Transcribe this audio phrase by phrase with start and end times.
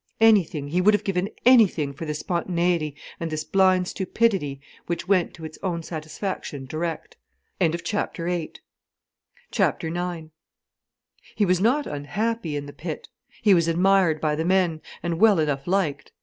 [0.19, 5.35] Anything, he would have given anything for this spontaneity and this blind stupidity which went
[5.35, 7.17] to its own satisfaction direct.
[7.59, 7.77] IX
[11.35, 13.09] He was not unhappy in the pit.
[13.43, 16.11] He was admired by the men, and well enough liked.